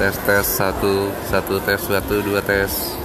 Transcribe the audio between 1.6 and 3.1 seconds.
tes satu dua tes.